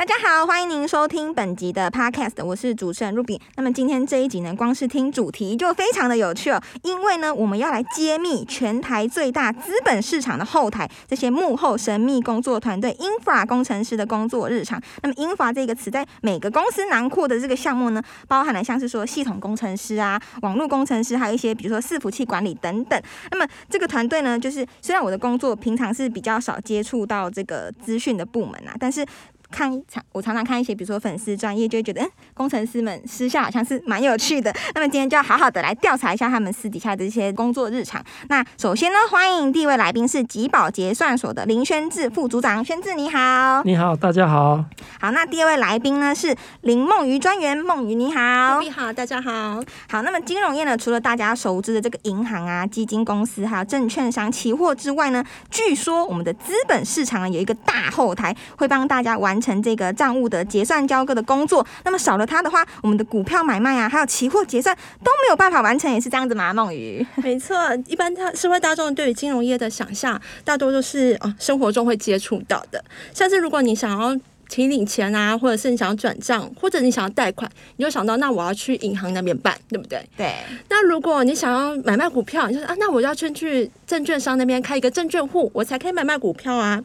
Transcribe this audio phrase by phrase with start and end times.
[0.00, 3.38] 大家好，欢迎您收听本集的 Podcast，我是主持人 Ruby。
[3.56, 14.80] 那么今天这一集呢，光是听主题就非常的有趣哦，因为呢，我们要来揭秘全台最大资本市场的后台这些幕后神秘工作团队 Infra 工程师的工作日常。
[15.02, 22.98] 那么 Infra 这个词在每个公司囊括的这个项目呢，包含了像是说系统工程师啊、网络工程师，还有一些比如说伺服器管理等等。
[23.30, 29.04] 那么这个团队呢，就是虽然我的工作平常是比较少接触到这个资讯的部门啊，但是。
[29.50, 34.54] 看常我常常看一些，比如说粉丝专业，就会觉得，嗯，工程师们私下好像是蛮有趣的。
[34.74, 38.02] 那么今天就要好好的来调查一下他们私底下的一些工作日常。
[38.28, 43.62] 那首先呢，欢迎第一位来宾是吉宝结算所的林宣志副组长，宣志你好。
[43.64, 44.64] 你好，大家好。
[45.00, 48.60] 好，那第二位来宾呢是林梦瑜专员，梦瑜你好。
[48.60, 49.62] 你好，大家好。
[49.90, 61.66] 好，那么金融业呢，除了大家熟知的这个银行啊、基金公司，还有证券商、期货之外呢，据说我们的资本市场有一个大后台，会帮大家完成这个账务的结算交割的工作。
[61.84, 66.52] 那么少了它的话，我们的股票买卖啊，还有期货结算都没有办法完成，也是这样子吗？
[66.52, 67.56] 梦雨， 没错，
[67.86, 74.16] 一般他社会大众对于金融业的想象，大多都是啊生活中会接触到的，像是如果你想要。
[74.50, 80.04] 提领钱啊，或者是你想要转账，或者你想要贷款，你就想到那我要去银行那边办，对不对？
[80.16, 80.34] 对。
[80.68, 86.82] 那如果你想要买卖股票，你就说啊，那我要先去证券商那边开一个证券户，我才可以买卖股票啊。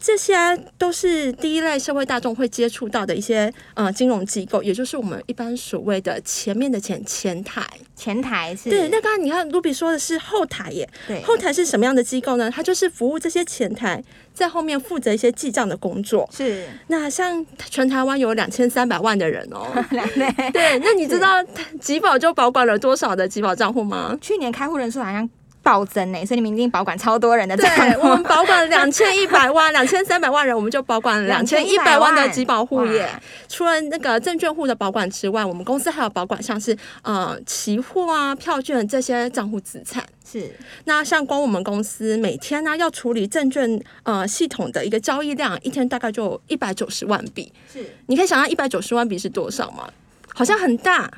[0.00, 0.34] 这些
[0.76, 7.62] 都是第一类社会大众会接触到的一些呃金融机构，也就是我们一般所谓的前面的前前台。
[7.96, 8.70] 前台是。
[8.70, 10.88] 对，那刚刚你看卢比说的是后台耶。
[11.06, 11.20] 对。
[11.22, 12.50] 后台是什么样的机构呢？
[12.50, 14.02] 它就是服务这些前台。
[14.32, 16.28] 在后面负责一些记账的工作。
[16.32, 19.66] 是，那像全台湾有两千三百万的人哦。
[19.90, 21.42] 对对，那你知道
[21.80, 24.16] 吉宝就保管了多少的吉宝账户吗？
[24.20, 25.28] 去年开户人数好像
[25.68, 28.08] 暴增呢，所以你们一定保管超多人的账户。
[28.08, 33.06] 我们保管 两千一百万，两千三百万人，我们就保管两千一百万的集保户耶。
[33.48, 40.02] 除了那个证券户的保管之外，我们公司还有保管像是呃期货啊、票券这些账户资产。
[40.24, 40.50] 是，
[40.84, 47.52] 那像光我们公司每天呢要处理证券呃系统的一个交易量，一天大概就一百九十万笔。
[47.70, 49.86] 是，你可以想象一百九十万笔是多少吗？
[50.34, 51.10] 好像很大。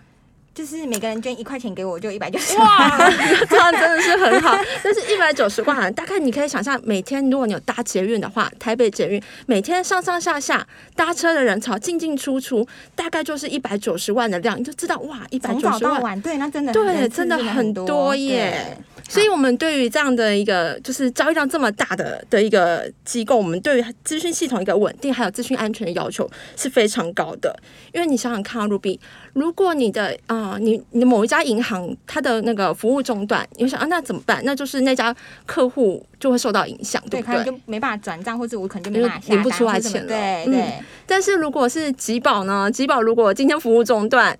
[0.53, 2.69] 就是每个人捐一块钱给我，就一百九十万，
[3.49, 4.59] 这样真的是很好。
[4.83, 18.77] 但是一百九十万，大概你可以想象，每天如果你有搭捷运的话，台北捷运每天上上下下搭车的人潮进进出出，大概就是一百九十万的量，你就知道哇，一百九十万，对，那真的对，真的很多耶。
[19.11, 27.55] 所以，我们对于这样的一个就是交易量这么大的的一个机构，我们对于资讯系统一个稳定还有资讯安全的要求是非常高的。
[27.93, 29.01] 因为你想想看，Ruby，
[29.33, 34.41] 如果你的啊，你你某一家银行它的那个服务中断，你想啊，那怎么办？
[34.45, 37.45] 那就是那家客户就会受到影响，对不对？
[37.45, 40.09] 就没办法转账，或者我可能就没办法领不出来钱了。
[40.09, 40.75] 对对。
[41.05, 42.71] 但是如果是吉宝呢？
[42.71, 44.39] 吉宝如果今天服务中断。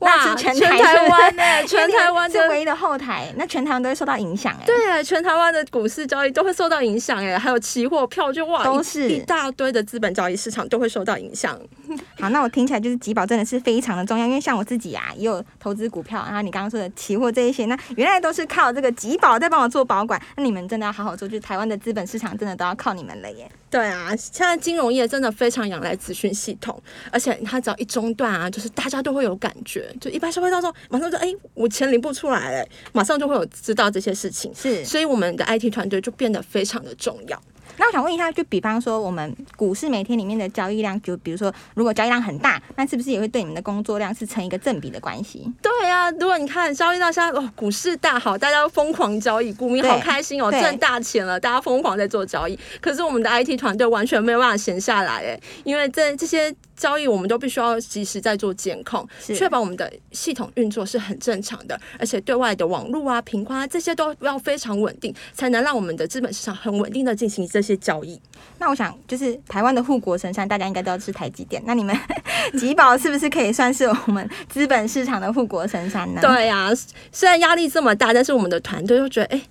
[0.00, 4.64] 哇，全 台湾的，全台湾是唯一的后台，那全台湾都会受到影响哎。
[4.64, 11.58] 对，全台湾的股市交易都会受到影响哎，还有期货票就哇，都是一大堆的资本交易市场都会受到影响。
[12.20, 23.50] 好，那我听起来就是集保真的是非常的重要，因为像我自己啊，也有投资股票，然后你刚刚说的期货这一些，那原来都是靠这个集保在帮我做保管，那你们真的要好好做，就是台湾的资本市场真的都要靠你们了耶。
[23.70, 26.80] 对啊，现在金融业真的非常仰赖资讯系统，
[27.12, 37.40] 而且它只要一中断啊，就是大家都会有感觉，就一般社会大众马上就哎，我钱领不出来了，马上就会有知道这些事情，是，所以我们的 IT 团队就变得非常的重要。
[37.78, 45.50] 那我想问一下，就比方说我们股市每天里面的交易量，就比如说如果交易量很大，那是不是也会对你们的工作量是成一个正比的关系？
[45.62, 52.58] 对啊，如果你看交易到现在哦，股市大好，大家都疯狂交易，股民好开心哦，赚大钱了，大家疯狂在做交易。
[52.80, 56.54] 可是我们的 IT 团队完全没有办法闲下来哎，因为这这些。
[56.78, 68.20] 交易我们都必须要及时在做监控，确保我们的系统运作是很正常的，而且对外的网络啊、平宽啊这些都要非常稳定，才能让我们的资本市场很稳定的进行这些交易。
[68.58, 71.62] 那我想，就是台湾的护国神山，大家应该都要吃台积电。
[71.64, 71.96] 那你们
[72.58, 76.20] 吉宝是不是可以算是我们资本市场的护国神山呢？
[76.20, 76.70] 对呀，
[77.12, 79.42] 虽然压力这么大，但是我们的团队就觉得，哎。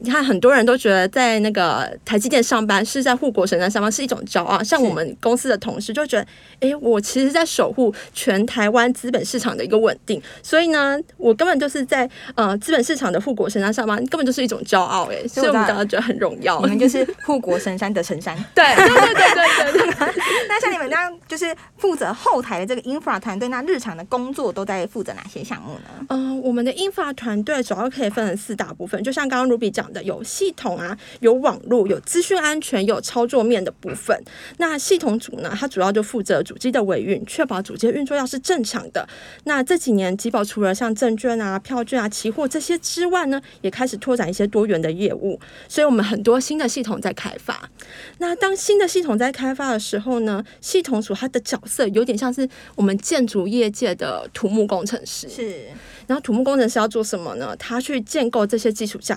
[0.00, 4.62] 你看，很多人都觉得在那个台积电上班是在护国神山上班是一种骄傲。
[4.62, 6.26] 像我们公司的同事就觉得，
[6.68, 10.20] 哎，我其实在守护全台湾资本市场的一个稳定。
[10.42, 15.04] 所以呢，我根本就是在呃资本市场的护国神山上班，根本就是一种骄傲。
[15.12, 16.60] 哎，所以我们大家觉得很荣耀。
[16.62, 18.36] 你们就是护国神山的神山。
[18.54, 20.22] 对对对对对对。
[20.48, 26.06] 那像你们这样就是负责后台的这个 infra 团队，那日常的工作都在负责哪些项目呢？
[26.08, 34.22] 嗯，我们的 infra 团队主要可以分成四大部分，就像刚刚 Ruby 讲的，有系统啊，有网络，有资讯安全，有操作面的部分。
[34.58, 39.08] 那系统组呢，它主要就负责主机的维运，确保主机运作要是正常的。
[39.44, 47.70] 那这几年，吉宝除了像证券啊、票券啊、期货这些之外呢，也开始拓展一些多元的业务，所以我们很多新的系统在开发。
[48.18, 55.28] 那当新的系统在开发的时候呢，系统组它的角色有点像是我们建筑业界的土木工程师。
[55.28, 55.64] 是。
[56.08, 57.54] 然后土木工程师要做什么呢？
[57.56, 59.16] 他去建构这些基础架、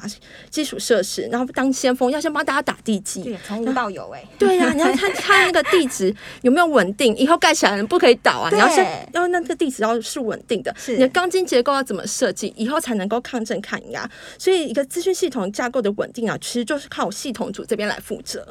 [0.55, 3.21] 基础设施，然后当先锋，要先帮大家打地基。
[3.23, 4.23] 对，从无到有哎。
[4.39, 8.49] 对呀，你要看 看那个地址有没有稳定，以后盖起来不可以倒啊。
[8.49, 14.09] 你要先要那个地址要是稳定的，你的钢筋结构要怎么设计，以后才能够抗震抗压。
[14.37, 18.47] 所以一个资讯系统架构的稳定啊，其实就是靠系统组这边来负责。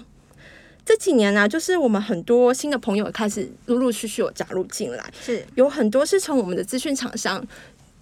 [0.84, 7.42] 这几年呢，就是我们很多新的朋友开始陆陆续续有加入进来，是有很多是从我们的资讯厂商。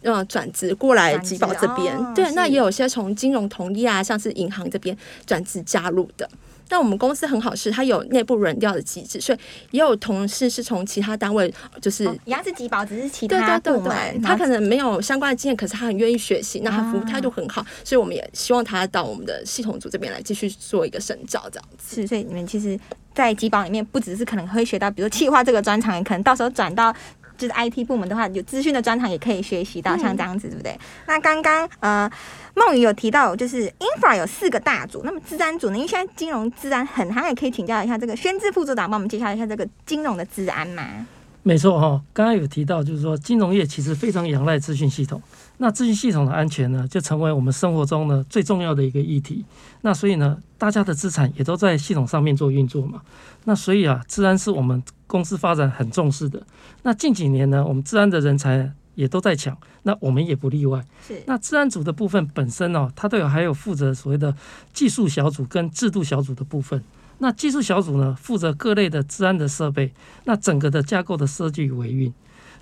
[0.02, 6.28] 呃，转职过来吉宝这边，对，那也有些从金融同业啊，像是银行这边转职加入的。
[6.68, 9.38] 那我们公司很好，是它有内部轮调的机制，所以
[9.72, 11.52] 也有同事是从其他单位，
[11.82, 22.00] 就是一样是吉宝，只是其他部门，他可能没有相关的经验，可是他很愿意学习，那他服务态度很好，所以我们也希望他到我们的系统组这边来继续做一个深造，这样子。
[22.00, 22.78] 是，所以你们其实，
[23.14, 26.94] 在吉宝里面，不只是可能会学到，比如企划这个专长，可能到时候转到。
[27.42, 30.78] 就是 IT 部门的话，有资讯的专长也可以学习到，像这样子，对不对？
[31.08, 32.08] 那刚刚呃，
[32.54, 35.76] 梦雨有提到，就是 infra 有四个大组，那么治安组呢？
[35.76, 41.04] 因为现在金融治安很夯，也可以请教一下这个宣志副组长，帮我们介绍一下这个金融的治安嘛？
[41.42, 45.20] 没错哈，刚刚有提到，就是说金融业其实非常仰赖资讯系统。
[45.56, 49.44] 那资讯系统的安全呢，就成为我们生活中呢最重要的一个议题。
[49.80, 53.02] 那所以呢，大家的资产也都在系统上面做运作嘛。
[53.44, 54.80] 那所以啊，治安是我们
[55.12, 56.42] 公司发展很重视的。
[56.84, 60.82] 那近几年呢，我们治安的人才也都在抢，那我们也不例外。
[61.06, 61.22] 是。
[61.26, 64.34] 那治安组的部分本身哦，它都有还有负责所谓的
[64.72, 66.82] 技术小组跟制度小组的部分。
[67.18, 69.92] 那技术小组呢，负责各类的治安的设备，
[70.24, 72.10] 那整个的架构的设计与维运。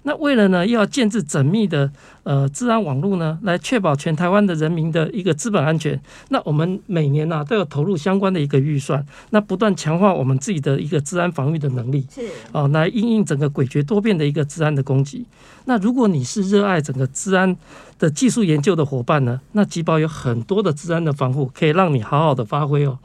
[0.02, 1.90] 那为了呢，又要建制缜密的
[2.22, 6.00] 呃治安网络呢，来确保全台湾的人民的一个资本安全。
[6.30, 12.06] 那我们每年呢都要投入相关的一个预算，那不断强化我们自己的一个治安防御的能力。
[12.14, 15.26] 是哦，来应应整个诡谲多变的一个治安的攻击。
[15.66, 17.54] 那如果你是热爱整个治安
[17.98, 22.98] 的技术研究的伙伴呢，那吉宝有很多的治安的防护，可以让你好好的发挥哦。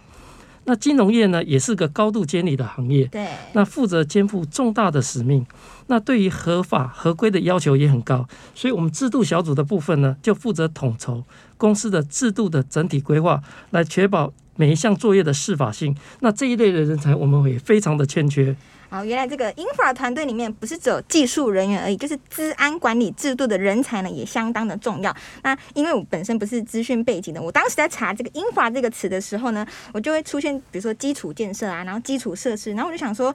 [0.66, 3.06] 那金融业呢，也是个高度监理的行业。
[3.06, 3.28] 对。
[3.54, 5.46] 那负责肩负重大的使命。
[5.88, 11.24] 那对于合法合规的要求也很高，所以我们制度小组的部分呢，就负责统筹
[11.58, 15.96] 公司的制度的整体规划，来确保每一项作业的适法性。
[16.22, 18.56] 那这一类的人才，我们也非常的欠缺。
[18.90, 25.14] 好，原来这个英法团队里面不是只有技术人员而已，就是治安管理制度的人才呢，也相当的重要。
[25.44, 33.34] 那因为我本身不是资讯背景的，我当时在查这个英法这个词的时候呢，我就会出现，比如说基础建设啊，然后基础设施，然后我就想说。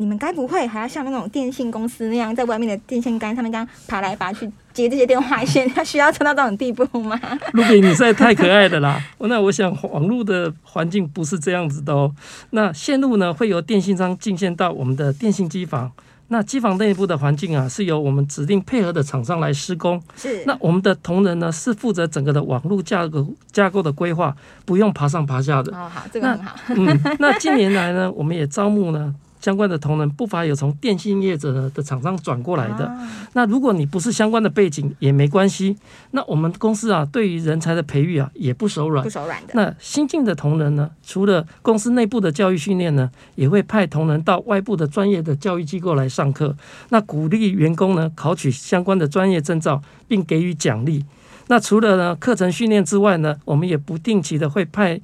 [0.00, 5.70] 你们该不会还要像那种电信公司那样，在外面的电线杆上面这样爬来爬去接这些电话线？
[5.76, 7.20] 要需要撑到这种地步吗？
[7.52, 8.98] 卢比，你实在太可爱的啦！
[9.18, 12.10] 那我想网络的环境不是这样子的哦。
[12.52, 15.92] 那线路呢，会由电信商进线到我们的电信机房。
[16.28, 20.02] 那机房内部的环境啊，是由我们指定配合的厂商来施工。
[20.16, 20.42] 是。
[20.46, 25.76] 那我们的同仁呢，是负责整个的网络架构架构的规划，不用爬上爬下的。
[25.76, 26.56] 哦，好，这个很好。
[26.68, 29.14] 嗯，那近年来呢，我们也招募呢。
[29.40, 32.90] 相关的同仁不乏有从电信业者的厂商转过来的。
[33.32, 35.76] 那如果你不是相关的背景也没关系。
[36.12, 39.02] 那我们公司啊，对于人才的培育啊，也不手软。
[39.02, 39.52] 不手软的。
[39.54, 46.56] 那新进的同仁呢，除了公司内部的教育训练呢，也会派同仁到外部的专业的教育机构来上课。
[46.90, 51.04] 那鼓励员工呢，考取相关的专业证照，并给予奖励。
[51.46, 55.00] 那除了呢课程训练之外呢，我们也不定期的会派。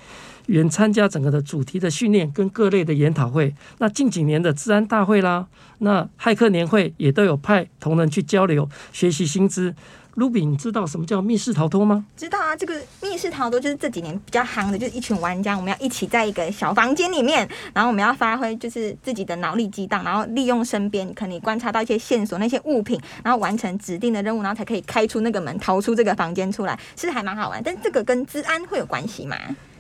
[0.47, 5.47] 原参加整个的主题的训练跟各类的研讨会，那近几年的治安大会啦，
[5.79, 9.75] 那骇客年会也都有派同仁去交流学习新知。
[10.17, 12.07] Ruby，你知道什么叫密室逃脱吗？
[12.17, 27.63] 知道啊，这个密室逃脱就是这几年比较夯的，就是一群玩家，我们要一起在一个小房间里面，然后我们要发挥就是自己的脑力激荡，然后利用身边可能观察到一些线索、那些物品，然后完成指定的任务，然后才可以开出那个门，逃出这个房间出来，是还蛮好玩。
[27.63, 29.37] 但这个跟治安会有关系吗？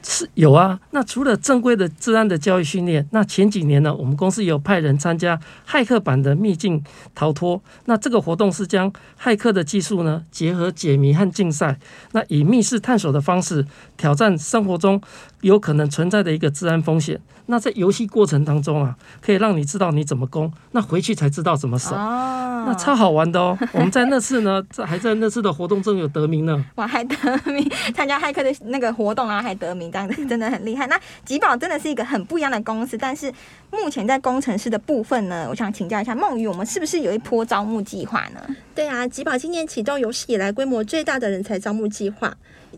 [0.08, 0.78] 是有啊。
[0.92, 6.82] 那除了正规的治安的教育训练，那前几年呢，我们公司有派人参加骇客版的秘境
[7.14, 7.60] 逃脱。
[7.86, 11.78] 那这个活动是将骇客的技术呢，结合解谜和竞赛，
[12.12, 15.00] 那以密室探索的方式挑战生活中
[15.40, 17.20] 有可能存在的一个治安风险。
[17.48, 21.94] 那在游戏过程当中啊，可以让你知道你怎么攻，那回去才知道怎么守。
[21.94, 23.56] 哦，那超好玩的哦！
[23.72, 26.64] 我们在那次呢，在还在那次的活动中有得名呢。
[26.75, 27.16] 哇，还得
[27.52, 30.87] 名，参加骇客的那个活动啊，还得名，这样子真的很厉害。
[30.88, 33.33] 那吉宝真的是一个很不一样的公司，但是
[33.71, 38.47] 目前在工程师的部分呢，我想请教一下梦雨，我们是不是有一波招募计划呢？
[38.75, 42.37] 对啊，吉宝今年启动有史以来规模最大的人才招募计划。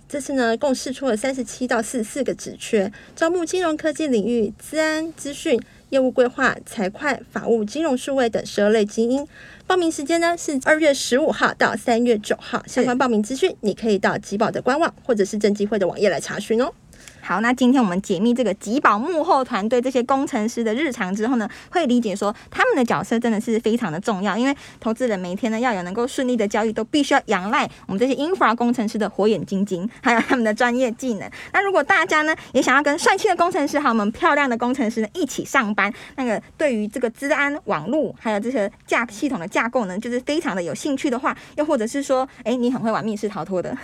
[0.09, 5.61] 这次呢，共试出了三十七到四十四个职缺，招募金融科技领域、资安、资讯、
[5.91, 9.27] 业务规划、财会、法务、金融数位等十二类精英。
[9.67, 12.63] 报名时间呢是二月十五号到三月九号。
[12.67, 16.73] 相关报名资讯，你可以到吉宝的官网或者是政基会的网页来查询哦。
[17.21, 31.31] 好，那今天我们解密这个吉宝幕后团队这些工程师的日常之后呢，会理解说他们的角色真的是非常的重要，因为投资人每天呢要有能够顺利的交易，都必须要仰赖我们这些 infra 工程师的火眼金睛，还有他们的专业技能。
[31.53, 43.77] 那如果大家呢也想要跟帅气的工程师还有我们漂亮的工程师呢一起上班，那个对于这个治安、网络还有这些架系统的架构呢，就是非常的有兴趣的话，又或者是说，哎，你很会玩密室逃脱的，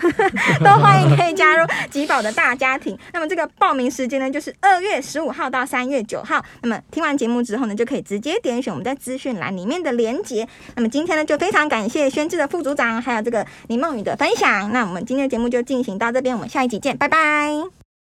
[0.60, 2.96] 都欢迎可以加入吉宝的大家庭。
[3.12, 6.44] 那么这个报名时间呢，就是二月十五号到三月九号。
[6.62, 10.46] 那么听完节目之后呢，就可以直接点选我们在资讯栏里面的连接。
[10.76, 14.72] 那么今天呢，就非常感谢宣志的副组长，还有这个林梦雨的分享。
[14.72, 17.83] 那我们今天的节目就进行到这边，我们下一集见，拜拜。